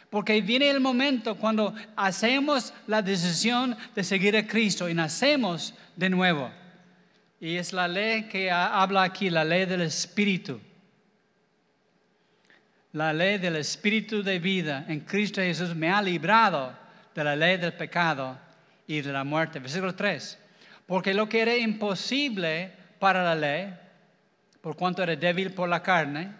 [0.09, 6.09] Porque viene el momento cuando hacemos la decisión de seguir a Cristo y nacemos de
[6.09, 6.51] nuevo.
[7.39, 10.59] Y es la ley que habla aquí, la ley del Espíritu.
[12.93, 16.73] La ley del Espíritu de vida en Cristo Jesús me ha librado
[17.15, 18.37] de la ley del pecado
[18.85, 19.59] y de la muerte.
[19.59, 20.37] Versículo 3.
[20.85, 23.73] Porque lo que era imposible para la ley,
[24.59, 26.31] por cuanto era débil por la carne,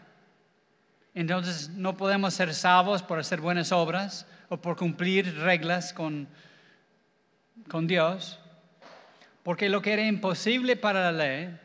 [1.14, 6.28] entonces no podemos ser salvos por hacer buenas obras o por cumplir reglas con,
[7.70, 8.40] con Dios.
[9.44, 11.58] Porque lo que era imposible para la ley,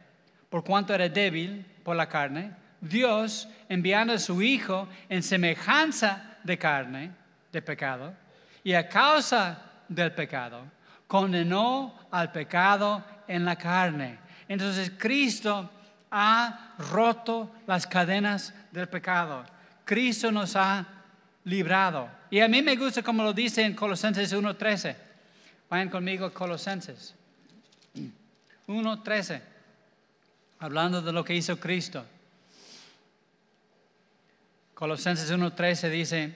[0.49, 2.53] por cuanto era débil por la carne,
[2.89, 7.11] Dios enviando a su Hijo en semejanza de carne,
[7.53, 8.15] de pecado,
[8.63, 10.63] y a causa del pecado,
[11.07, 14.19] condenó al pecado en la carne.
[14.49, 15.71] Entonces Cristo
[16.11, 19.45] ha roto las cadenas del pecado.
[19.85, 20.85] Cristo nos ha
[21.45, 22.09] librado.
[22.31, 24.97] Y a mí me gusta como lo dice en Colosenses 1.13.
[25.71, 27.15] Vayan conmigo Colosenses.
[28.67, 29.41] 1.13,
[30.59, 32.05] hablando de lo que hizo Cristo.
[34.77, 36.35] Colosenses 1.13 dice,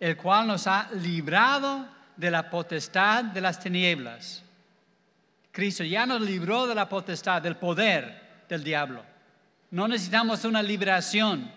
[0.00, 1.86] el cual nos ha librado
[2.16, 4.42] de la potestad de las tinieblas.
[5.52, 9.04] Cristo ya nos libró de la potestad, del poder del diablo.
[9.70, 11.52] No necesitamos una liberación.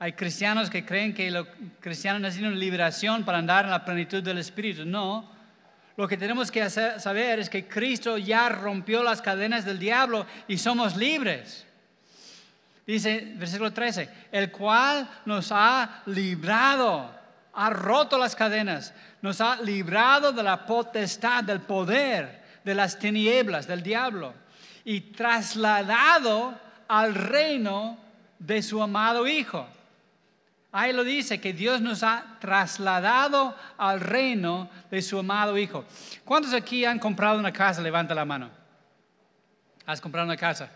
[0.00, 1.46] Hay cristianos que creen que los
[1.78, 4.84] cristianos necesitan una liberación para andar en la plenitud del Espíritu.
[4.84, 5.30] No,
[5.96, 10.58] lo que tenemos que saber es que Cristo ya rompió las cadenas del diablo y
[10.58, 11.64] somos libres.
[12.86, 17.10] Dice versículo 13, el cual nos ha librado,
[17.52, 23.66] ha roto las cadenas, nos ha librado de la potestad, del poder, de las tinieblas,
[23.68, 24.34] del diablo,
[24.84, 27.98] y trasladado al reino
[28.38, 29.66] de su amado Hijo.
[30.72, 35.84] Ahí lo dice, que Dios nos ha trasladado al reino de su amado Hijo.
[36.24, 37.80] ¿Cuántos aquí han comprado una casa?
[37.80, 38.50] Levanta la mano.
[39.86, 40.70] ¿Has comprado una casa?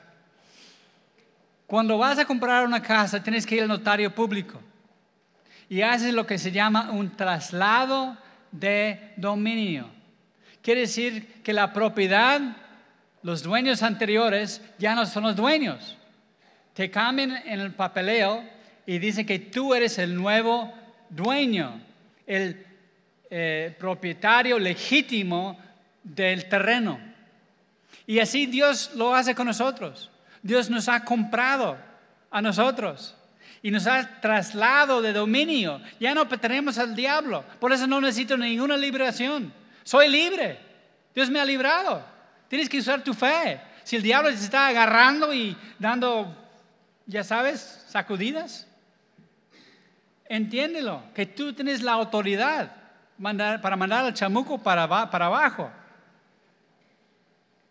[1.67, 4.61] Cuando vas a comprar una casa, tienes que ir al notario público
[5.69, 8.17] y haces lo que se llama un traslado
[8.53, 9.89] de dominio.
[10.63, 12.41] Quiere decir que la propiedad,
[13.23, 15.97] los dueños anteriores ya no son los dueños.
[16.73, 18.45] Te cambian en el papeleo
[18.85, 20.73] y dice que tú eres el nuevo
[21.09, 21.81] dueño,
[22.27, 22.65] el
[23.29, 25.59] eh, propietario legítimo
[26.05, 27.01] del terreno.
[28.07, 30.13] Y así Dios lo hace con nosotros.
[30.47, 31.77] Dios nos ha comprado
[32.31, 33.15] a nosotros
[33.63, 35.81] y nos ha trasladado de dominio.
[36.01, 37.45] Ya no pertenecemos al diablo.
[37.61, 39.53] Por eso no necesito ninguna liberación.
[39.83, 40.59] Soy libre.
[41.15, 42.05] Dios me ha librado.
[42.49, 43.61] Tienes que usar tu fe.
[43.85, 46.35] Si el diablo te está agarrando y dando,
[47.07, 48.67] ya sabes, sacudidas,
[50.29, 52.73] Entiéndelo, que tú tienes la autoridad
[53.63, 55.71] para mandar al chamuco para, para abajo.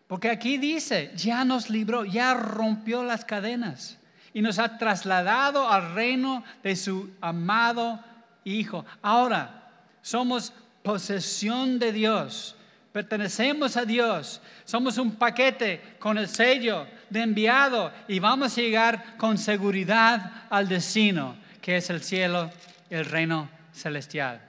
[0.06, 3.98] Porque aquí dice, ya nos libró, ya rompió las cadenas
[4.32, 8.00] y nos ha trasladado al reino de su amado
[8.44, 8.84] Hijo.
[9.02, 9.70] Ahora,
[10.02, 10.52] somos
[10.84, 12.54] posesión de Dios,
[12.92, 19.16] pertenecemos a Dios, somos un paquete con el sello de enviado y vamos a llegar
[19.16, 21.34] con seguridad al destino
[21.66, 22.52] que es el cielo,
[22.90, 24.40] el reino celestial.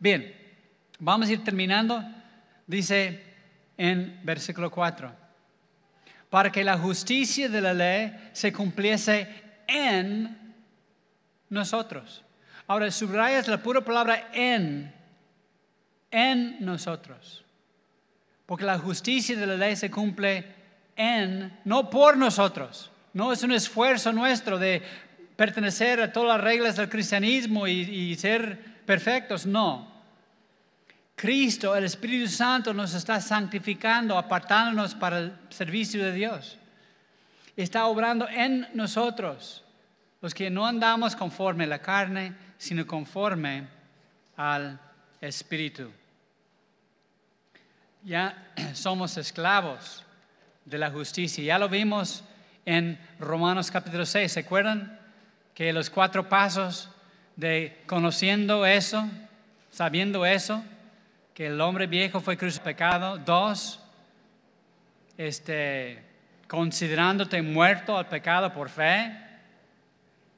[0.00, 0.34] Bien,
[0.98, 2.02] vamos a ir terminando.
[2.66, 3.33] Dice
[3.76, 5.12] en versículo 4,
[6.30, 9.28] para que la justicia de la ley se cumpliese
[9.66, 10.54] en
[11.48, 12.22] nosotros.
[12.66, 14.92] Ahora, subrayas la pura palabra en,
[16.10, 17.44] en nosotros.
[18.46, 20.44] Porque la justicia de la ley se cumple
[20.96, 22.90] en, no por nosotros.
[23.12, 24.82] No es un esfuerzo nuestro de
[25.36, 29.93] pertenecer a todas las reglas del cristianismo y, ser perfectos, no.
[31.14, 36.58] Cristo, el Espíritu Santo nos está santificando, apartándonos para el servicio de Dios.
[37.56, 39.62] Está obrando en nosotros,
[40.20, 43.68] los que no andamos conforme a la carne, sino conforme
[44.36, 44.78] al
[45.20, 45.90] Espíritu.
[48.02, 50.04] ya somos esclavos
[50.64, 51.44] de la justicia.
[51.44, 52.24] Ya lo vimos
[52.64, 54.32] en Romanos capítulo 6.
[54.32, 54.98] ¿Se acuerdan?
[55.54, 56.90] Que los cuatro pasos
[57.36, 59.08] de conociendo eso,
[59.70, 60.64] sabiendo eso,
[61.34, 63.18] que el hombre viejo fue crucificado.
[63.18, 63.80] Dos,
[65.18, 66.00] este,
[66.46, 69.12] considerándote muerto al pecado por fe.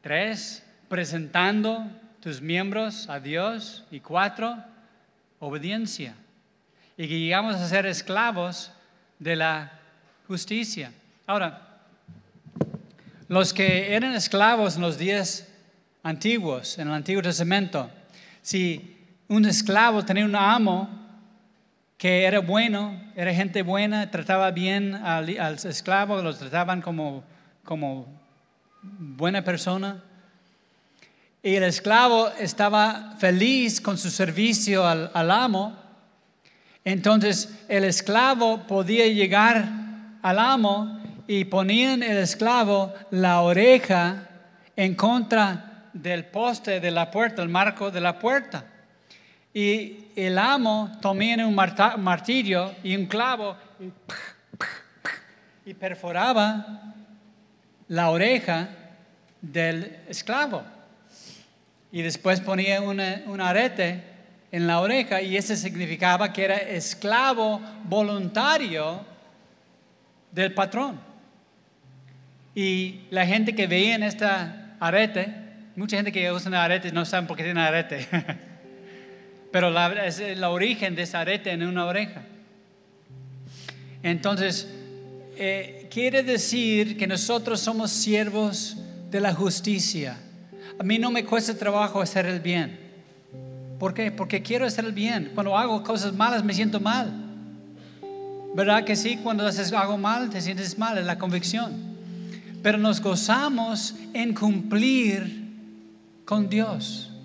[0.00, 1.86] Tres, presentando
[2.20, 3.84] tus miembros a Dios.
[3.90, 4.56] Y cuatro,
[5.38, 6.14] obediencia.
[6.96, 8.72] Y que llegamos a ser esclavos
[9.18, 9.78] de la
[10.26, 10.92] justicia.
[11.26, 11.62] Ahora,
[13.28, 15.46] los que eran esclavos en los días
[16.02, 17.90] antiguos, en el Antiguo Testamento,
[18.40, 18.95] si
[19.28, 20.88] un esclavo tenía un amo
[21.98, 27.24] que era bueno, era gente buena, trataba bien al, esclavo, lo trataban como,
[27.64, 28.06] como
[28.82, 30.02] buena persona.
[31.42, 35.76] Y el esclavo estaba feliz con su servicio al, al amo.
[36.84, 39.66] Entonces el esclavo podía llegar
[40.22, 44.28] al amo y ponían el esclavo la oreja
[44.76, 48.66] en contra del poste de la puerta, el marco de la puerta.
[49.56, 53.56] Y el amo tomaba un martillo y un clavo
[55.64, 56.92] y, perforaba
[57.88, 58.68] la oreja
[59.40, 60.62] del esclavo.
[61.90, 64.04] Y después ponía un arete
[64.52, 69.06] en la oreja y eso significaba que era esclavo voluntario
[70.32, 71.00] del patrón.
[72.54, 75.32] Y la gente que veía en esta arete,
[75.76, 78.06] mucha gente que usa arete no sabe por qué tiene arete,
[79.56, 79.70] pero
[80.04, 82.20] es el origen de esa arete en una oreja.
[84.02, 84.68] Entonces,
[85.38, 88.76] eh, quiere decir que nosotros somos siervos
[89.10, 90.18] de la justicia.
[90.78, 92.78] A mí no me cuesta trabajo hacer el bien.
[93.78, 94.10] ¿Por qué?
[94.10, 95.30] Porque quiero hacer el bien.
[95.34, 97.10] Cuando hago cosas malas me siento mal.
[98.54, 99.16] ¿Verdad que sí?
[99.22, 101.96] Cuando haces algo mal te sientes mal, es la convicción
[102.62, 105.54] pero nos gozamos en cumplir
[106.24, 107.15] con Dios.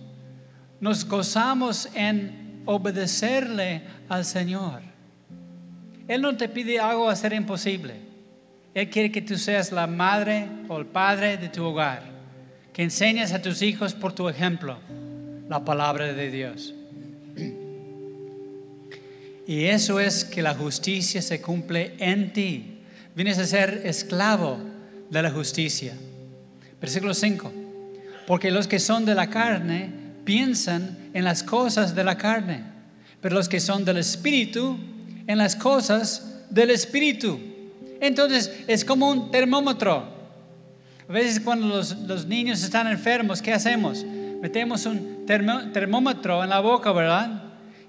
[0.81, 4.81] Nos gozamos en obedecerle al Señor.
[6.07, 7.95] Él no te pide algo a ser imposible.
[8.73, 12.03] Él quiere que tú seas la madre o el padre de tu hogar,
[12.73, 14.79] que enseñes a tus hijos por tu ejemplo
[15.47, 16.73] la palabra de Dios.
[19.45, 22.79] Y eso es que la justicia se cumple en ti.
[23.15, 24.57] Vienes a ser esclavo
[25.09, 25.93] de la justicia.
[26.79, 27.51] Versículo 5.
[28.25, 32.63] Porque los que son de la carne piensan en las cosas de la carne,
[33.21, 34.77] pero los que son del Espíritu
[35.27, 37.39] en las cosas del Espíritu.
[37.99, 40.21] Entonces es como un termómetro.
[41.07, 44.03] A veces cuando los, niños están enfermos, ¿qué hacemos?
[44.41, 47.43] Metemos un termómetro en la boca, ¿verdad?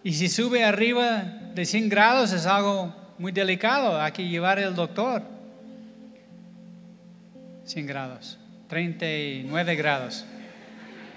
[0.04, 1.24] Y si sube arriba
[1.54, 5.22] de 100 grados es algo muy delicado, hay que llevar al doctor.
[7.64, 10.24] 100 grados, 39 grados.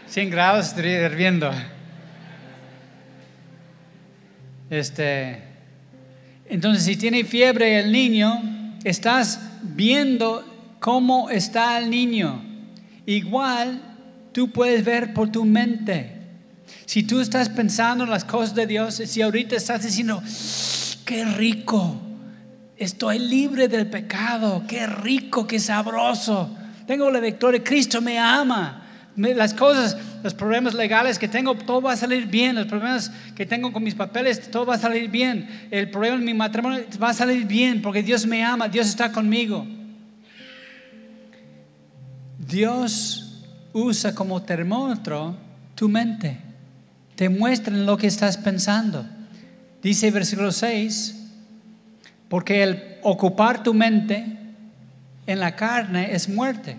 [0.08, 1.52] 100 grados hirviendo.
[4.70, 5.44] Este,
[6.48, 12.44] entonces, si tiene fiebre el niño, estás viendo cómo está el niño.
[13.06, 13.82] Igual
[14.32, 16.12] tú puedes ver por tu mente.
[16.86, 20.22] Si tú estás pensando en las cosas de Dios, si ahorita estás diciendo,
[21.06, 22.02] qué rico,
[22.78, 24.64] Estoy libre del pecado.
[24.68, 26.56] Qué rico, qué sabroso.
[26.86, 27.64] Tengo la victoria.
[27.64, 28.85] Cristo me ama.
[29.16, 32.56] Las cosas, los problemas legales que tengo, todo va a salir bien.
[32.56, 35.68] Los problemas que tengo con mis papeles, todo va a salir bien.
[35.72, 38.68] El problema en mi matrimonio va a salir bien porque Dios me ama.
[38.68, 39.66] Dios está conmigo.
[42.38, 43.42] Dios
[43.72, 45.36] usa como termómetro
[45.76, 46.38] tu mente.
[47.16, 49.06] Te muestra lo que estás pensando.
[49.82, 51.22] Dice versículo 6
[52.28, 54.26] porque el ocupar tu mente
[55.28, 56.76] en la carne es muerte,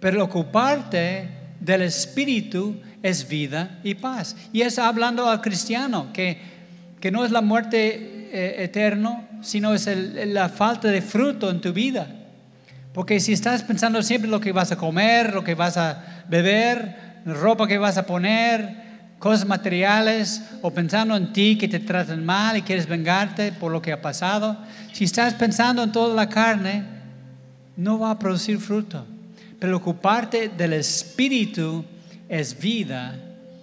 [0.00, 4.36] pero el ocuparte del espíritu es vida y paz.
[4.52, 6.38] Y es hablando al cristiano, que,
[7.00, 9.88] que no es la muerte eh, eterna, sino es
[10.26, 12.08] la falta de fruto en tu vida.
[12.92, 17.22] Porque si estás pensando siempre lo que vas a comer, lo que vas a beber,
[17.24, 18.82] ropa que vas a poner,
[19.18, 23.80] cosas materiales o pensando en ti que te tratan mal y quieres vengarte por lo
[23.80, 24.58] que ha pasado,
[24.92, 26.82] si estás pensando en toda la carne,
[27.76, 29.06] no va a producir fruto.
[29.62, 31.84] Pero ocuparte del espíritu
[32.28, 33.14] es vida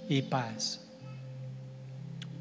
[0.08, 0.80] y paz.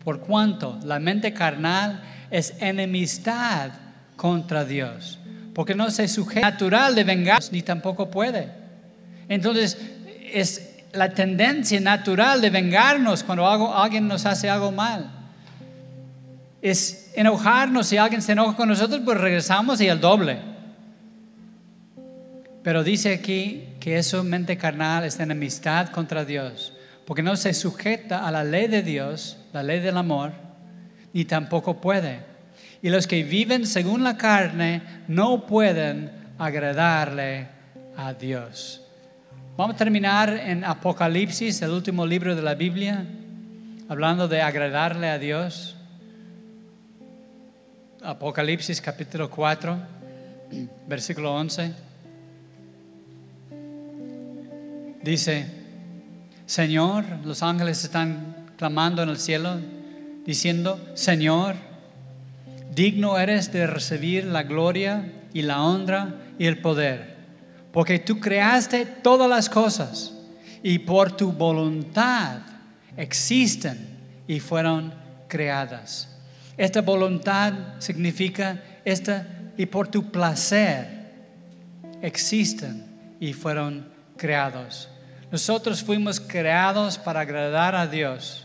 [0.05, 2.01] Por cuanto la mente carnal
[2.31, 3.73] es enemistad
[4.15, 5.19] contra Dios,
[5.55, 8.49] porque no se sujeta natural de vengar ni tampoco puede.
[9.29, 9.77] Entonces,
[10.33, 15.11] es la tendencia natural de vengarnos cuando alguien nos hace algo mal.
[16.63, 17.89] es enojarnos.
[17.89, 20.48] Si alguien se enoja con nosotros, pues regresamos y el doble.
[22.69, 26.75] Pero dice aquí que su mente carnal es enemistad contra Dios,
[27.07, 30.33] porque no se sujeta a la ley de Dios, la ley del amor,
[31.15, 32.21] ni tampoco puede.
[32.83, 37.49] Y los que viven según la carne no pueden agradarle
[37.97, 38.83] a Dios.
[39.57, 43.03] Vamos a terminar en Apocalipsis, el último libro de la Biblia,
[43.89, 45.75] hablando de agradarle a Dios.
[48.03, 49.79] Apocalipsis capítulo 4,
[50.87, 51.88] versículo 11.
[55.03, 55.47] Dice,
[56.47, 59.61] Señor, los ángeles están clamando en el cielo,
[60.25, 61.57] diciendo, Señor,
[62.75, 67.17] digno eres de recibir la gloria y la honra y el poder,
[67.73, 70.15] porque tú creaste todas las cosas
[70.63, 72.41] y por tu voluntad
[72.97, 74.93] existen y fueron
[75.29, 76.09] creadas.
[76.57, 79.27] Esta voluntad significa esta
[79.57, 81.13] y por tu placer
[82.03, 82.85] existen
[83.21, 84.89] y fueron creados.
[85.31, 88.45] Nosotros fuimos creados para agradar a Dios.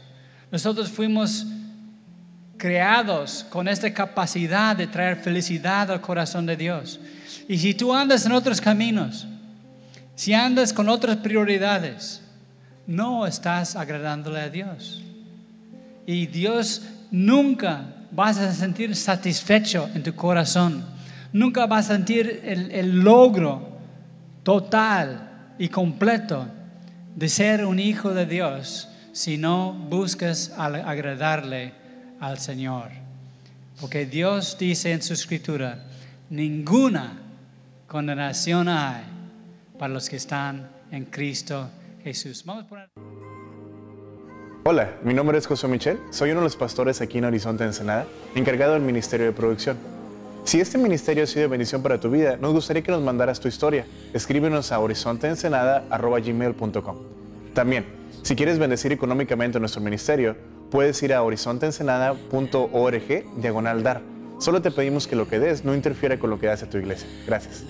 [0.51, 1.45] Nosotros fuimos
[2.57, 6.99] creados con esta capacidad de traer felicidad al corazón de Dios.
[7.47, 9.27] Y si tú andas en otros caminos,
[10.15, 12.21] si andas con otras prioridades,
[12.85, 15.03] no estás agradándole a Dios.
[16.05, 20.85] Y Dios nunca vas a sentir satisfecho en tu corazón.
[21.31, 23.69] Nunca vas a sentir el, el logro
[24.43, 25.32] total
[25.63, 26.45] y completo
[27.15, 31.73] de ser un hijo de Dios si no buscas agradarle
[32.19, 32.89] al Señor.
[33.79, 35.85] Porque Dios dice en su escritura,
[36.29, 37.17] ninguna
[37.87, 39.05] condenación hay
[39.79, 41.69] para los que están en Cristo
[42.03, 42.43] Jesús.
[44.65, 48.05] Hola, mi nombre es José Michel, soy uno de los pastores aquí en Horizonte Ensenada,
[48.35, 50.02] encargado del Ministerio de Producción.
[50.43, 53.39] Si este ministerio ha sido de bendición para tu vida, nos gustaría que nos mandaras
[53.39, 53.85] tu historia.
[54.13, 56.97] Escríbenos a horizonteensenada.gmail.com
[57.53, 57.85] También,
[58.23, 60.35] si quieres bendecir económicamente nuestro ministerio,
[60.69, 64.01] puedes ir a horizonteensenada.org diagonal dar.
[64.39, 67.07] Solo te pedimos que lo que des no interfiera con lo que hace tu iglesia.
[67.25, 67.63] Gracias.